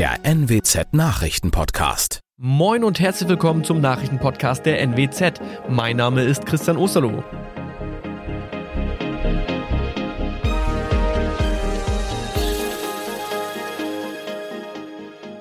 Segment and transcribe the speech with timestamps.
[0.00, 2.20] der NWZ Nachrichtenpodcast.
[2.38, 5.42] Moin und herzlich willkommen zum Nachrichtenpodcast der NWZ.
[5.68, 7.22] Mein Name ist Christian Osterloh.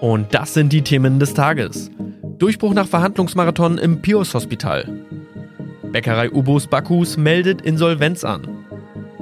[0.01, 1.89] Und das sind die Themen des Tages.
[2.37, 5.05] Durchbruch nach Verhandlungsmarathon im Pius Hospital.
[5.83, 8.65] Bäckerei Ubus Bakus meldet Insolvenz an.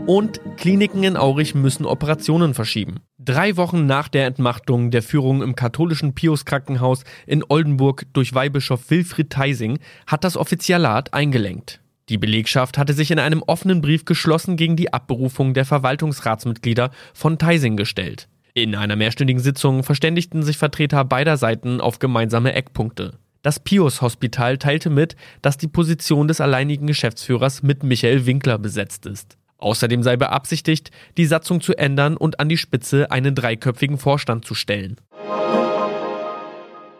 [0.07, 3.01] Und Kliniken in Aurich müssen Operationen verschieben.
[3.27, 8.89] Drei Wochen nach der Entmachtung der Führung im katholischen Pius Krankenhaus in Oldenburg durch Weihbischof
[8.89, 11.81] Wilfried Theising hat das Offizialat eingelenkt.
[12.07, 17.37] Die Belegschaft hatte sich in einem offenen Brief geschlossen gegen die Abberufung der Verwaltungsratsmitglieder von
[17.37, 18.29] Theising gestellt.
[18.53, 23.19] In einer mehrstündigen Sitzung verständigten sich Vertreter beider Seiten auf gemeinsame Eckpunkte.
[23.41, 29.05] Das Pius Hospital teilte mit, dass die Position des alleinigen Geschäftsführers mit Michael Winkler besetzt
[29.05, 29.37] ist.
[29.57, 34.53] Außerdem sei beabsichtigt, die Satzung zu ändern und an die Spitze einen dreiköpfigen Vorstand zu
[34.53, 34.97] stellen.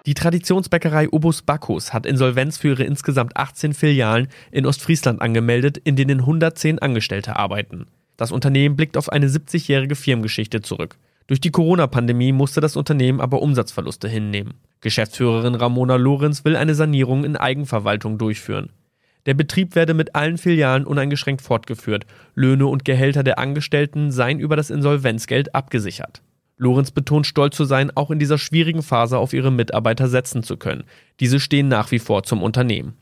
[0.08, 5.98] Die Traditionsbäckerei Ubus Bacchus hat Insolvenz für ihre insgesamt 18 Filialen in Ostfriesland angemeldet, in
[5.98, 7.88] denen 110 Angestellte arbeiten.
[8.16, 10.98] Das Unternehmen blickt auf eine 70-jährige Firmengeschichte zurück.
[11.28, 14.54] Durch die Corona-Pandemie musste das Unternehmen aber Umsatzverluste hinnehmen.
[14.80, 18.70] Geschäftsführerin Ramona Lorenz will eine Sanierung in Eigenverwaltung durchführen.
[19.28, 22.06] Der Betrieb werde mit allen Filialen uneingeschränkt fortgeführt.
[22.34, 26.22] Löhne und Gehälter der Angestellten seien über das Insolvenzgeld abgesichert.
[26.56, 30.56] Lorenz betont stolz zu sein, auch in dieser schwierigen Phase auf ihre Mitarbeiter setzen zu
[30.56, 30.86] können.
[31.20, 32.96] Diese stehen nach wie vor zum Unternehmen.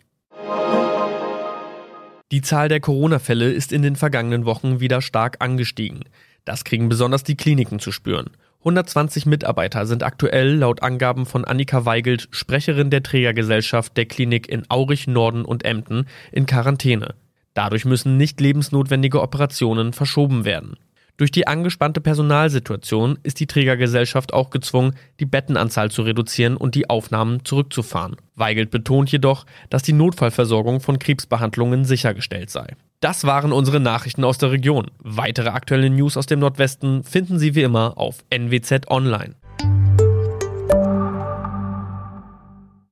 [2.32, 6.06] Die Zahl der Corona-Fälle ist in den vergangenen Wochen wieder stark angestiegen.
[6.44, 8.32] Das kriegen besonders die Kliniken zu spüren.
[8.66, 14.64] 120 Mitarbeiter sind aktuell laut Angaben von Annika Weigelt, Sprecherin der Trägergesellschaft der Klinik in
[14.70, 17.14] Aurich, Norden und Emden, in Quarantäne.
[17.54, 20.78] Dadurch müssen nicht lebensnotwendige Operationen verschoben werden.
[21.16, 26.90] Durch die angespannte Personalsituation ist die Trägergesellschaft auch gezwungen, die Bettenanzahl zu reduzieren und die
[26.90, 28.16] Aufnahmen zurückzufahren.
[28.34, 32.76] Weigelt betont jedoch, dass die Notfallversorgung von Krebsbehandlungen sichergestellt sei.
[33.00, 34.90] Das waren unsere Nachrichten aus der Region.
[35.00, 39.36] Weitere aktuelle News aus dem Nordwesten finden Sie wie immer auf NWZ Online.